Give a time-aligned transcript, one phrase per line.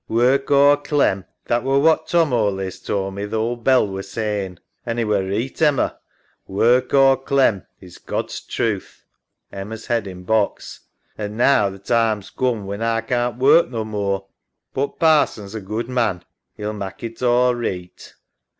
[0.07, 4.59] "Work or Clem," that were what Tom allays tould me th' ould bell were sayin'.
[4.83, 5.99] An' 'e were reeght, Emma,
[6.47, 9.05] "Work or Clem" is God's truth.
[9.51, 10.79] (Emma's head in box)
[11.19, 14.25] An' now th' time's coom when A can't work no more.
[14.73, 16.23] But Parson's a good man,
[16.57, 18.15] 'e'll mak' it all reeght.